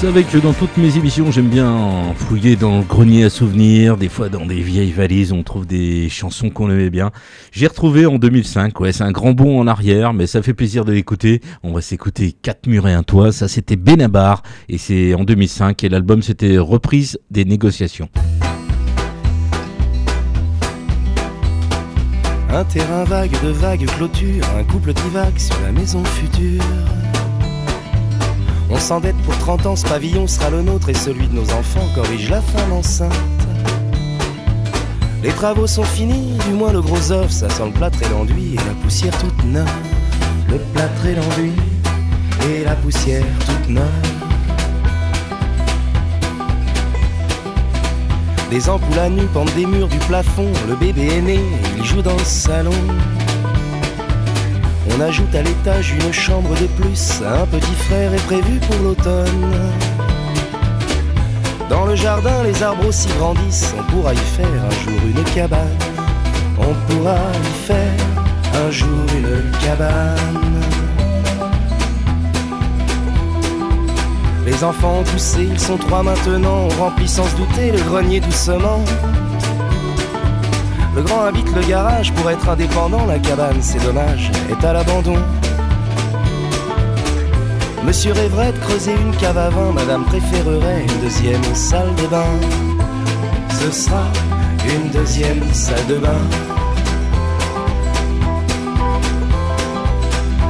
savez 0.04 0.26
que 0.26 0.38
dans 0.38 0.52
toutes 0.52 0.76
mes 0.76 0.98
émissions, 0.98 1.32
j'aime 1.32 1.48
bien 1.48 2.14
fouiller 2.18 2.58
dans 2.58 2.80
le 2.80 2.84
grenier 2.84 3.24
à 3.24 3.30
souvenirs. 3.30 3.96
Des 3.96 4.10
fois, 4.10 4.28
dans 4.28 4.46
des 4.46 4.60
vieilles 4.60 4.92
valises, 4.92 5.32
on 5.32 5.44
trouve 5.44 5.66
des 5.66 6.10
chansons 6.10 6.50
qu'on 6.50 6.70
aimait 6.70 6.90
bien. 6.90 7.12
J'ai 7.54 7.68
retrouvé 7.68 8.06
en 8.06 8.18
2005. 8.18 8.78
Ouais, 8.82 8.92
c'est 8.92 9.06
un 9.06 9.14
grand 9.14 9.32
bond 9.32 9.58
en 9.62 9.66
arrière, 9.66 10.12
mais 10.12 10.28
ça 10.28 10.42
fait 10.42 10.54
plaisir 10.54 10.84
de 10.84 10.92
l'écouter. 10.92 11.40
On 11.64 11.72
va 11.72 11.80
s'écouter 11.80 12.34
Quatre 12.34 12.68
murs 12.68 12.86
et 12.90 12.92
un 12.92 13.04
toit. 13.04 13.32
Ça, 13.32 13.48
c'était 13.48 13.78
Benabar. 13.78 14.44
Et 14.68 14.78
c'est 14.78 15.14
en 15.14 15.24
2005. 15.24 15.82
Et 15.86 15.88
l'album, 15.88 16.22
c'était 16.22 16.58
Reprise 16.58 17.18
des 17.32 17.46
négociations. 17.46 18.10
Un 22.50 22.66
terrain 22.66 23.06
vague 23.06 23.42
de 23.42 23.52
vagues 23.52 23.86
clôtures, 23.86 24.44
un 24.60 24.66
couple 24.66 24.92
divague 24.92 25.38
sur 25.40 25.56
la 25.62 25.72
maison 25.72 26.04
future. 26.04 26.62
On 28.74 28.80
s'endette 28.80 29.16
pour 29.18 29.38
30 29.38 29.66
ans, 29.68 29.76
ce 29.76 29.86
pavillon 29.86 30.26
sera 30.26 30.50
le 30.50 30.64
nôtre 30.64 30.90
et 30.90 30.96
celui 30.96 31.28
de 31.28 31.36
nos 31.36 31.50
enfants 31.54 31.88
corrige 31.94 32.30
la 32.32 32.42
femme 32.42 32.74
enceinte. 32.74 33.14
Les 35.22 35.30
travaux 35.30 35.68
sont 35.68 35.84
finis, 35.84 36.38
du 36.48 36.54
moins 36.54 36.74
le 36.74 36.82
gros 36.82 37.12
œuf, 37.12 37.30
ça 37.30 37.50
sent 37.50 37.68
le 37.68 37.72
plâtre 37.72 38.02
et 38.02 38.10
l'enduit 38.10 38.56
et 38.56 38.58
la 38.58 38.74
poussière 38.82 39.16
toute 39.20 39.46
neuve. 39.46 39.70
Le 40.50 40.58
plâtre 40.58 41.06
et 41.06 41.16
l'enduit 41.16 41.54
et 42.50 42.64
la 42.64 42.76
poussière 42.76 43.24
toute 43.46 43.70
neuve. 43.70 43.84
Des 48.50 48.70
ampoules 48.70 49.00
à 49.00 49.10
nu 49.10 49.26
pendent 49.34 49.54
des 49.54 49.68
murs 49.68 49.88
du 49.88 50.00
plafond, 50.00 50.52
le 50.68 50.76
bébé 50.76 51.08
est 51.18 51.22
né, 51.22 51.40
il 51.78 51.84
joue 51.86 52.02
dans 52.02 52.18
le 52.18 52.26
salon. 52.26 52.72
On 54.92 55.00
ajoute 55.00 55.34
à 55.34 55.42
l'étage 55.42 55.92
une 55.92 56.12
chambre 56.12 56.54
de 56.60 56.68
plus, 56.82 57.22
un 57.26 57.46
petit 57.46 57.76
frère 57.86 58.14
est 58.14 58.26
prévu 58.26 58.60
pour 58.60 58.76
l'automne. 58.84 59.52
Dans 61.70 61.86
le 61.86 61.96
jardin, 61.96 62.44
les 62.44 62.62
arbres 62.62 62.88
aussi 62.88 63.08
grandissent, 63.18 63.74
on 63.80 63.84
pourra 63.92 64.14
y 64.14 64.18
faire 64.18 64.46
un 64.46 64.84
jour 64.84 65.00
une 65.08 65.24
cabane. 65.34 65.78
On 66.60 66.74
pourra 66.88 67.16
y 67.16 67.68
faire 67.68 68.00
un 68.66 68.72
jour 68.72 69.06
une 69.16 69.52
cabane. 69.66 70.62
Les 74.46 74.64
enfants 74.64 75.00
ont 75.00 75.04
poussé, 75.04 75.48
ils 75.50 75.60
sont 75.60 75.78
trois 75.78 76.04
maintenant, 76.04 76.68
on 76.70 76.82
remplit 76.84 77.08
sans 77.08 77.24
se 77.24 77.36
douter 77.38 77.72
le 77.72 77.80
grenier 77.80 78.20
doucement. 78.20 78.84
Le 80.96 81.02
grand 81.02 81.24
habite 81.24 81.52
le 81.56 81.62
garage 81.64 82.14
pour 82.14 82.30
être 82.30 82.48
indépendant, 82.48 83.06
la 83.08 83.18
cabane, 83.18 83.62
c'est 83.62 83.84
dommage, 83.84 84.30
est 84.52 84.64
à 84.64 84.74
l'abandon. 84.74 85.18
Monsieur 87.84 88.14
rêverait 88.14 88.54
de 88.54 88.60
creuser 88.60 88.94
une 88.94 89.16
cave 89.16 89.38
à 89.38 89.50
vin, 89.50 89.72
madame 89.72 90.06
préférerait 90.06 90.84
une 90.84 91.02
deuxième 91.02 91.44
salle 91.56 91.94
de 91.96 92.08
bain. 92.08 92.26
Ce 93.50 93.72
sera 93.72 94.04
une 94.66 94.90
deuxième 94.92 95.44
salle 95.52 95.86
de 95.88 95.96
bain. 95.96 96.22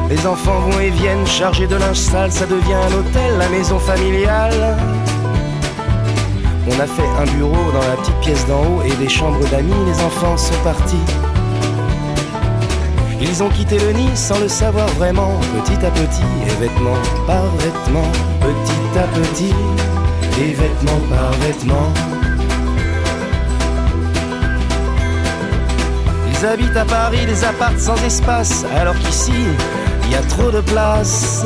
Les 0.10 0.28
enfants 0.28 0.60
vont 0.60 0.80
et 0.80 0.90
viennent 0.90 1.26
chargés 1.26 1.68
de 1.68 1.76
linge 1.76 1.98
sale, 1.98 2.32
ça 2.32 2.46
devient 2.46 2.74
un 2.74 2.94
hôtel, 3.00 3.38
la 3.40 3.48
maison 3.48 3.80
familiale. 3.80 4.78
On 6.66 6.80
a 6.80 6.88
fait 6.88 7.08
un 7.20 7.26
bureau 7.36 7.72
dans 7.74 7.88
la 7.88 7.98
petite 7.98 8.20
pièce 8.22 8.48
d'en 8.48 8.62
haut 8.62 8.82
et 8.86 8.96
des 8.96 9.10
chambres 9.10 9.46
d'amis, 9.50 9.74
les 9.86 10.02
enfants 10.02 10.38
sont 10.38 10.56
partis. 10.64 10.96
Ils 13.22 13.44
ont 13.44 13.50
quitté 13.50 13.78
le 13.80 13.92
nid 13.92 14.16
sans 14.16 14.40
le 14.40 14.48
savoir 14.48 14.88
vraiment, 15.00 15.40
petit 15.56 15.86
à 15.86 15.92
petit, 15.92 16.24
et 16.46 16.62
vêtement 16.62 16.96
par 17.28 17.44
vêtement, 17.58 18.12
petit 18.42 19.00
à 19.00 19.04
petit, 19.20 19.54
et 20.42 20.54
vêtement 20.54 21.00
par 21.10 21.32
vêtement. 21.34 21.92
Ils 26.30 26.46
habitent 26.46 26.78
à 26.78 26.86
Paris 26.86 27.26
des 27.26 27.44
apparts 27.44 27.80
sans 27.80 28.02
espace, 28.06 28.66
alors 28.76 28.96
qu'ici, 29.00 29.34
il 30.06 30.12
y 30.12 30.16
a 30.16 30.22
trop 30.22 30.52
de 30.52 30.62
place. 30.62 31.46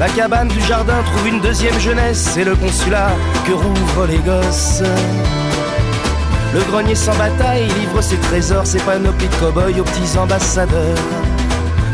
La 0.00 0.08
cabane 0.08 0.48
du 0.48 0.58
jardin 0.62 1.02
trouve 1.02 1.28
une 1.28 1.40
deuxième 1.42 1.78
jeunesse, 1.78 2.30
c'est 2.32 2.44
le 2.44 2.56
consulat 2.56 3.10
que 3.46 3.52
rouvrent 3.52 4.06
les 4.06 4.16
gosses. 4.20 4.82
Le 6.54 6.60
grenier 6.70 6.94
sans 6.94 7.14
bataille 7.18 7.66
livre 7.66 8.00
ses 8.00 8.16
trésors, 8.16 8.66
ses 8.66 8.78
panoplies 8.78 9.28
de 9.28 9.34
cow-boys 9.34 9.78
aux 9.78 9.84
petits 9.84 10.16
ambassadeurs 10.16 10.96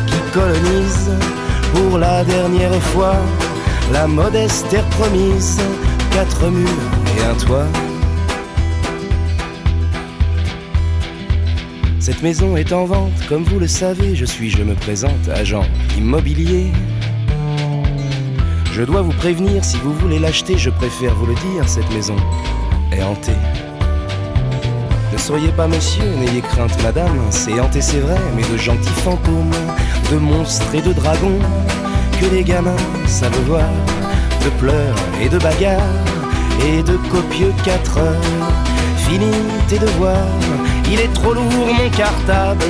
qui 0.07 0.32
colonisent 0.32 1.11
pour 1.74 1.98
la 1.98 2.22
dernière 2.22 2.80
fois 2.80 3.16
la 3.92 4.07
modeste 4.07 4.68
terre 4.68 4.86
promise, 4.90 5.59
quatre 6.12 6.48
murs 6.48 6.70
et 7.18 7.24
un 7.24 7.34
toit. 7.44 7.66
Cette 11.98 12.22
maison 12.22 12.57
est 12.57 12.72
en 12.72 12.84
vente, 12.84 13.26
comme 13.28 13.42
vous 13.42 13.59
le 13.59 13.66
savez, 13.66 14.14
je 14.14 14.26
suis, 14.26 14.48
je 14.48 14.62
me 14.62 14.76
présente, 14.76 15.28
agent 15.34 15.64
immobilier. 15.98 16.70
Je 18.77 18.83
dois 18.83 19.01
vous 19.01 19.12
prévenir, 19.12 19.64
si 19.64 19.79
vous 19.79 19.95
voulez 19.95 20.18
l'acheter, 20.18 20.59
je 20.59 20.68
préfère 20.68 21.14
vous 21.14 21.24
le 21.24 21.33
dire, 21.33 21.66
cette 21.66 21.91
maison 21.95 22.16
est 22.93 23.03
hantée. 23.03 23.33
Ne 25.11 25.16
soyez 25.16 25.49
pas 25.49 25.66
monsieur, 25.66 26.05
n'ayez 26.05 26.43
crainte 26.43 26.83
madame, 26.83 27.18
c'est 27.31 27.59
hanté 27.59 27.81
c'est 27.81 28.01
vrai, 28.01 28.18
mais 28.37 28.43
de 28.43 28.59
gentils 28.59 29.01
fantômes, 29.03 29.51
de 30.12 30.16
monstres 30.18 30.74
et 30.74 30.83
de 30.83 30.93
dragons, 30.93 31.39
que 32.20 32.27
les 32.27 32.45
gamins 32.45 32.77
savent 33.07 33.41
voir, 33.47 33.70
de 34.45 34.51
pleurs 34.61 34.97
et 35.22 35.31
de 35.31 35.39
bagarres, 35.39 35.81
et 36.68 36.83
de 36.83 36.99
copieux 37.11 37.55
quatre 37.64 37.97
heures. 37.97 38.20
Fini 39.09 39.33
tes 39.68 39.79
devoirs, 39.79 40.37
il 40.93 41.01
est 41.01 41.14
trop 41.14 41.33
lourd 41.33 41.45
mon 41.51 41.89
cartable, 41.97 42.66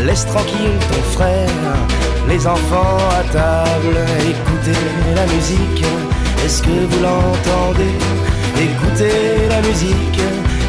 laisse 0.00 0.26
tranquille 0.26 0.78
ton 0.90 1.02
frère, 1.12 1.48
les 2.28 2.46
enfants 2.46 2.98
à 3.18 3.22
table, 3.32 3.96
écoutez 4.20 5.14
la 5.14 5.26
musique, 5.26 5.84
est-ce 6.44 6.62
que 6.62 6.68
vous 6.68 7.02
l'entendez? 7.02 7.96
Écoutez 8.56 9.48
la 9.48 9.60
musique, 9.62 10.20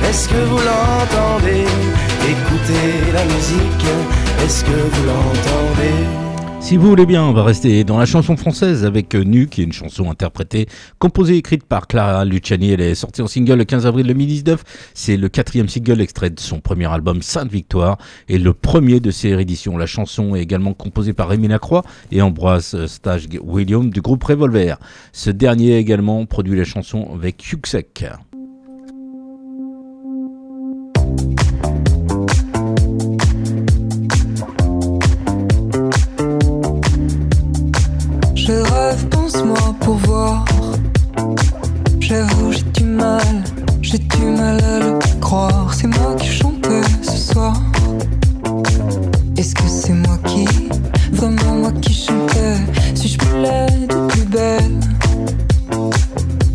est-ce 0.10 0.28
que 0.30 0.36
vous 0.50 0.58
l'entendez? 0.58 1.66
Écoutez 2.28 3.12
la 3.14 3.24
musique, 3.26 3.86
est-ce 4.44 4.64
que 4.64 4.72
vous 4.72 5.04
l'entendez? 5.06 6.25
Si 6.66 6.78
vous 6.78 6.90
voulez 6.90 7.06
bien, 7.06 7.24
on 7.24 7.32
va 7.32 7.44
rester 7.44 7.84
dans 7.84 8.00
la 8.00 8.08
chanson 8.08 8.36
française 8.36 8.86
avec 8.86 9.14
euh, 9.14 9.24
Nu, 9.24 9.46
qui 9.46 9.62
est 9.62 9.66
une 9.66 9.72
chanson 9.72 10.10
interprétée, 10.10 10.66
composée 10.98 11.36
et 11.36 11.38
écrite 11.38 11.64
par 11.64 11.86
Clara 11.86 12.26
Luciani. 12.26 12.72
Elle 12.72 12.82
est 12.82 12.96
sortie 12.96 13.22
en 13.22 13.28
single 13.28 13.60
le 13.60 13.66
15 13.66 13.86
avril 13.86 14.08
2019. 14.08 14.64
C'est 14.96 15.16
le 15.16 15.30
quatrième 15.30 15.70
single 15.70 16.02
extrait 16.02 16.32
de 16.32 16.40
son 16.40 16.62
premier 16.62 16.92
album 16.92 17.22
Sainte 17.22 17.52
Victoire 17.52 18.00
et 18.28 18.40
le 18.40 18.52
premier 18.52 19.00
de 19.00 19.12
ses 19.12 19.36
rééditions. 19.36 19.78
La 19.78 19.86
chanson 19.86 20.34
est 20.34 20.42
également 20.42 20.74
composée 20.74 21.14
par 21.14 21.30
Rémi 21.30 21.48
Lacroix 21.50 21.84
et 22.12 22.24
Ambroise 22.24 22.88
Stage 22.88 23.28
William 23.44 23.92
du 23.92 24.02
groupe 24.02 24.24
Revolver. 24.24 24.80
Ce 25.14 25.30
dernier 25.30 25.76
a 25.76 25.78
également 25.78 26.26
produit 26.26 26.58
la 26.58 26.66
chanson 26.66 27.08
avec 27.14 27.44
succès. 27.44 27.88
J'ai 43.96 44.18
du 44.18 44.26
mal 44.26 44.62
à 44.64 44.80
le 44.80 45.00
croire. 45.20 45.74
C'est 45.74 45.88
moi 45.88 46.16
qui 46.20 46.28
chantais 46.28 46.82
ce 47.02 47.34
soir. 47.34 47.62
Est-ce 49.38 49.56
que 49.56 49.68
c'est 49.68 49.94
moi 49.94 50.18
qui, 50.26 50.46
vraiment 51.12 51.56
moi 51.56 51.72
qui 51.82 51.94
chantais 51.94 52.58
Suis-je 52.96 53.18
plus 53.18 53.42
laide 53.42 53.94
plus 54.10 54.26
belle 54.26 54.80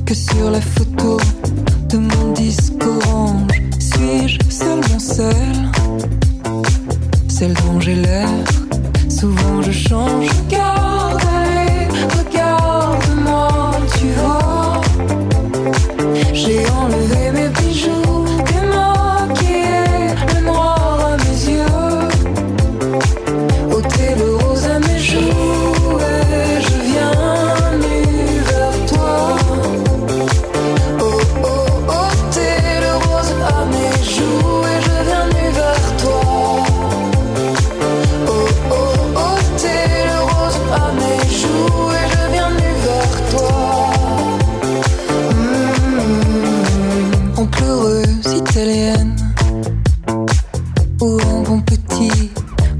que 0.07 0.15
sur 0.15 0.51
la 0.51 0.61
photo 0.61 1.19
de 1.89 1.99
mon 1.99 2.33
disque 2.33 2.75
orange? 2.85 3.53
Suis-je 3.79 4.39
seulement 4.51 4.99
celle, 4.99 5.71
celle 7.29 7.55
dont 7.55 7.81
j'ai 7.81 7.97
l'air 7.97 8.29
Souvent 9.09 9.63
je 9.63 9.73
change, 9.73 10.29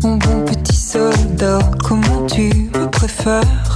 mon 0.03 0.17
bon 0.17 0.45
petit 0.47 0.77
soldat 0.77 1.59
Comment 1.85 2.27
tu 2.27 2.71
me 2.75 2.87
préfères 2.91 3.70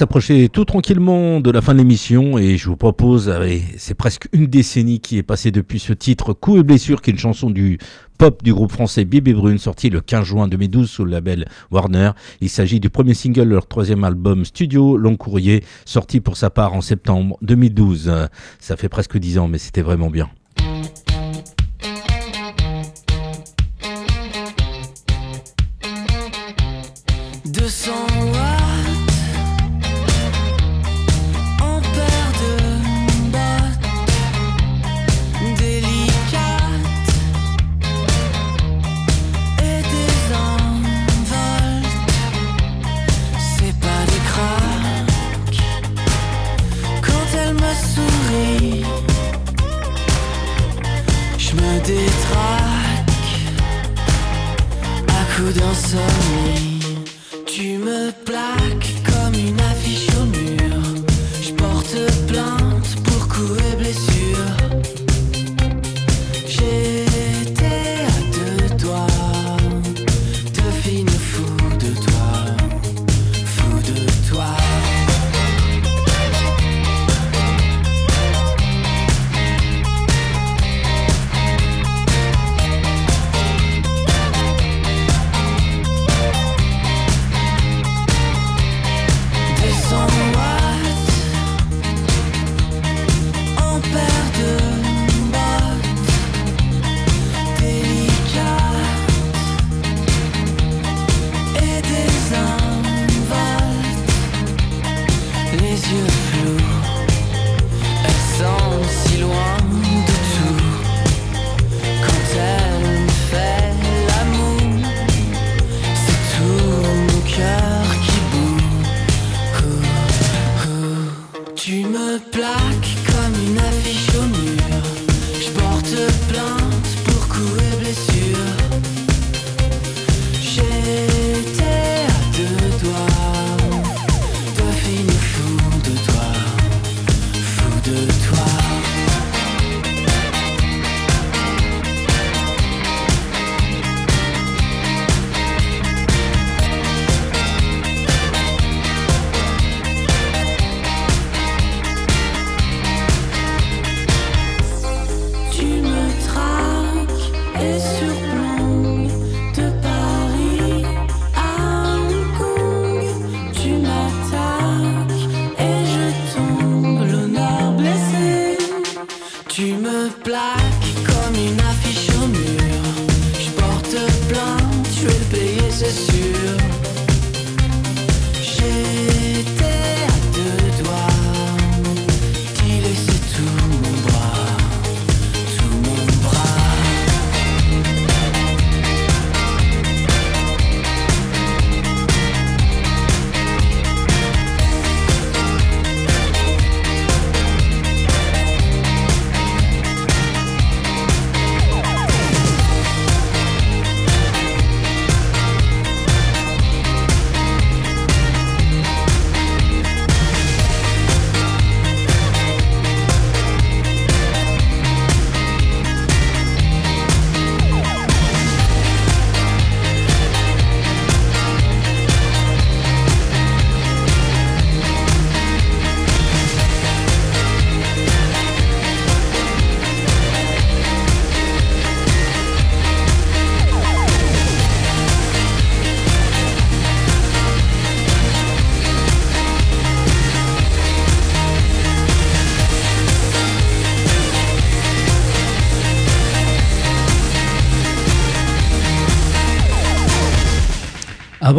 s'approcher 0.00 0.48
tout 0.48 0.64
tranquillement 0.64 1.40
de 1.40 1.50
la 1.50 1.60
fin 1.60 1.74
de 1.74 1.78
l'émission 1.78 2.38
et 2.38 2.56
je 2.56 2.70
vous 2.70 2.76
propose, 2.76 3.30
c'est 3.76 3.92
presque 3.92 4.28
une 4.32 4.46
décennie 4.46 4.98
qui 4.98 5.18
est 5.18 5.22
passée 5.22 5.50
depuis 5.50 5.78
ce 5.78 5.92
titre 5.92 6.32
Coup 6.32 6.56
et 6.56 6.62
blessure 6.62 7.02
qui 7.02 7.10
est 7.10 7.12
une 7.12 7.18
chanson 7.18 7.50
du 7.50 7.76
pop 8.16 8.42
du 8.42 8.54
groupe 8.54 8.72
français 8.72 9.04
Bibi 9.04 9.34
Brune 9.34 9.58
sorti 9.58 9.90
le 9.90 10.00
15 10.00 10.24
juin 10.24 10.48
2012 10.48 10.88
sous 10.88 11.04
le 11.04 11.10
label 11.10 11.48
Warner. 11.70 12.12
Il 12.40 12.48
s'agit 12.48 12.80
du 12.80 12.88
premier 12.88 13.12
single 13.12 13.44
de 13.44 13.52
leur 13.52 13.66
troisième 13.66 14.02
album 14.02 14.46
studio 14.46 14.96
Long 14.96 15.16
Courrier 15.16 15.64
sorti 15.84 16.20
pour 16.20 16.38
sa 16.38 16.48
part 16.48 16.72
en 16.72 16.80
septembre 16.80 17.36
2012. 17.42 18.10
Ça 18.58 18.78
fait 18.78 18.88
presque 18.88 19.18
dix 19.18 19.38
ans 19.38 19.48
mais 19.48 19.58
c'était 19.58 19.82
vraiment 19.82 20.08
bien. 20.08 20.30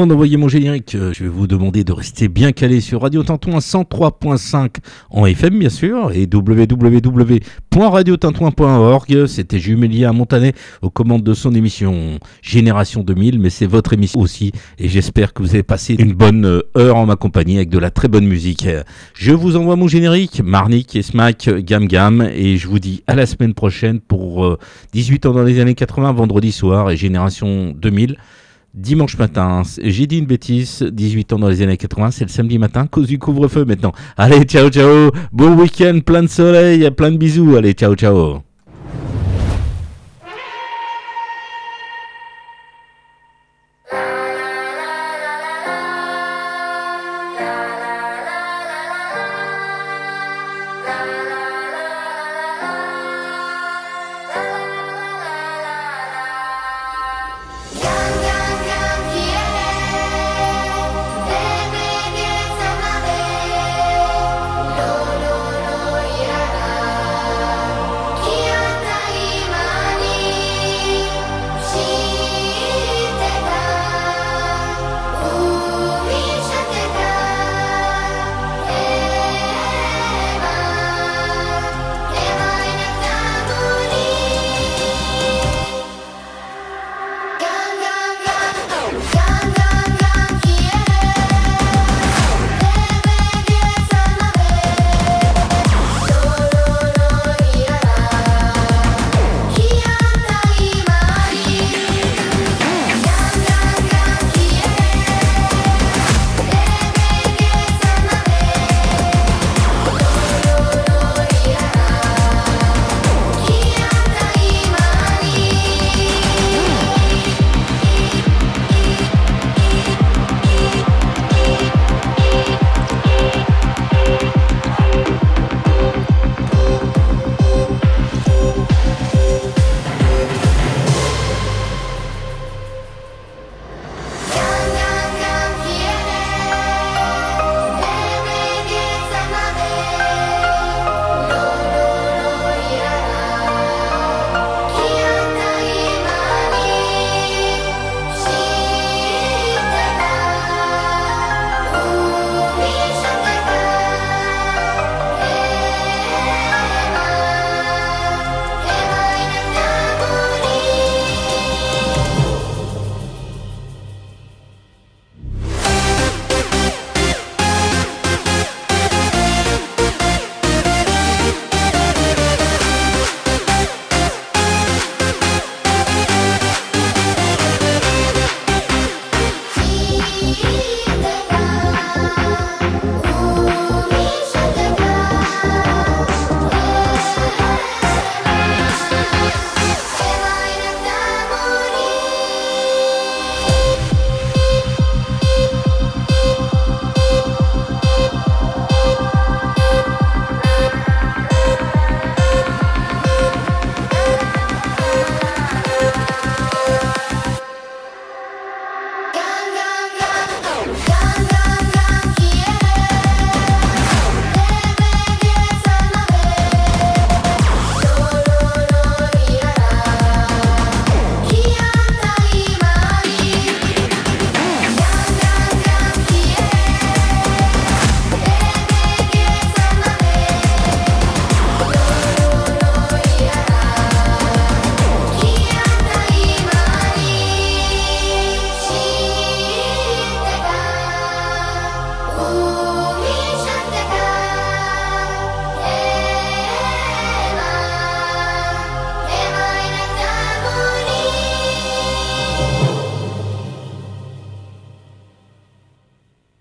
Avant 0.02 0.08
d'envoyer 0.08 0.36
mon 0.36 0.48
générique, 0.48 0.96
euh, 0.96 1.14
je 1.14 1.26
vais 1.26 1.30
vous 1.30 1.46
demander 1.46 1.84
de 1.84 1.94
rester 1.94 2.28
bien 2.28 2.54
calé 2.54 2.82
sur 2.82 3.04
Radio 3.04 3.22
Tintouin 3.22 3.60
103.5 3.60 4.78
en 5.12 5.28
FM 5.28 5.60
bien 5.60 5.70
sûr 5.70 6.12
et 6.12 6.28
www.radiotintouin.org. 6.34 9.28
C'était 9.28 9.60
Jumelia 9.60 10.12
Montanet 10.12 10.54
aux 10.82 10.90
commandes 10.90 11.22
de 11.22 11.36
son 11.36 11.54
émission 11.54 12.18
Génération 12.42 13.04
2000, 13.04 13.38
mais 13.38 13.52
c'est 13.52 13.68
votre 13.68 13.94
émission 13.94 14.22
aussi 14.22 14.54
et 14.80 14.90
j'espère 14.90 15.36
que 15.36 15.44
vous 15.44 15.54
avez 15.54 15.62
passé 15.62 15.94
une 16.00 16.14
bonne 16.14 16.46
euh, 16.46 16.62
heure 16.76 16.96
en 16.96 17.06
ma 17.06 17.16
compagnie 17.16 17.58
avec 17.58 17.70
de 17.70 17.78
la 17.78 17.92
très 17.92 18.08
bonne 18.08 18.26
musique. 18.26 18.68
Je 19.14 19.34
vous 19.34 19.56
envoie 19.56 19.76
mon 19.76 19.88
générique, 19.88 20.42
Marnik 20.44 20.96
et 20.96 21.04
Smack 21.04 21.48
Gam 21.60 21.86
Gam 21.86 22.28
et 22.34 22.58
je 22.58 22.68
vous 22.68 22.80
dis 22.80 23.04
à 23.06 23.14
la 23.14 23.28
semaine 23.28 23.54
prochaine 23.54 24.00
pour 24.00 24.58
18 24.94 25.28
euh, 25.28 25.30
ans 25.30 25.34
dans 25.34 25.44
les 25.44 25.60
années 25.60 25.76
80, 25.76 26.14
vendredi 26.14 26.52
soir 26.52 26.90
et 26.90 26.98
Génération 26.98 27.76
2000 27.78 28.18
dimanche 28.74 29.18
matin. 29.18 29.64
J'ai 29.82 30.08
dit 30.08 30.20
une 30.20 30.26
bêtise, 30.26 30.82
18 30.84 31.34
ans 31.34 31.40
dans 31.40 31.50
les 31.50 31.62
années 31.62 31.78
80, 31.78 32.12
c'est 32.12 32.26
le 32.26 32.30
samedi 32.30 32.58
matin, 32.58 32.88
cause 32.88 33.08
du 33.08 33.20
couvre-feu 33.20 33.66
maintenant. 33.66 33.94
Allez, 34.18 34.44
ciao, 34.44 34.70
ciao, 34.70 35.12
bon 35.32 35.56
week-end, 35.56 36.00
plein 36.06 36.24
de 36.24 36.28
soleil, 36.28 36.90
plein 36.92 37.12
de 37.12 37.18
bisous, 37.18 37.56
allez, 37.56 37.74
ciao, 37.74 37.96
ciao. 37.96 38.51